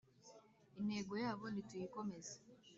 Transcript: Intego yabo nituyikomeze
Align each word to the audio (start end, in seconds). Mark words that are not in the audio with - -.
Intego 0.79 1.13
yabo 1.23 1.45
nituyikomeze 1.53 2.33